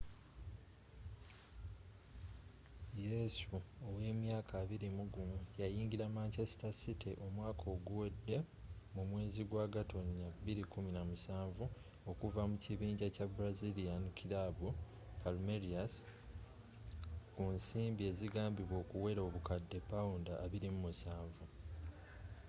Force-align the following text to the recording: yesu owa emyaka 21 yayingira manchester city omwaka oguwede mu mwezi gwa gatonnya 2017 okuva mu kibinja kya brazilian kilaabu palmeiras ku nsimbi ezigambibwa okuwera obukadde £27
yesu 3.07 3.55
owa 3.89 4.03
emyaka 4.13 4.55
21 4.65 5.39
yayingira 5.61 6.05
manchester 6.17 6.73
city 6.81 7.11
omwaka 7.25 7.65
oguwede 7.75 8.37
mu 8.95 9.03
mwezi 9.09 9.41
gwa 9.49 9.65
gatonnya 9.75 10.27
2017 10.43 12.11
okuva 12.11 12.41
mu 12.49 12.55
kibinja 12.63 13.07
kya 13.15 13.27
brazilian 13.37 14.03
kilaabu 14.17 14.67
palmeiras 15.21 15.93
ku 17.33 17.41
nsimbi 17.55 18.01
ezigambibwa 18.11 18.77
okuwera 18.83 19.21
obukadde 19.29 19.77
£27 19.89 21.11